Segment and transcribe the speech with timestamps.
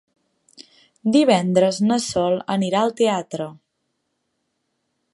[1.15, 3.51] Divendres na Sol anirà al teatre.